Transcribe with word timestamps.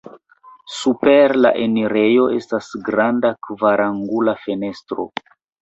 Super 0.75 1.35
la 1.45 1.51
enirejo 1.65 2.25
estas 2.39 2.71
granda 2.89 3.33
kvarangula 3.49 4.37
fenestro. 4.49 5.11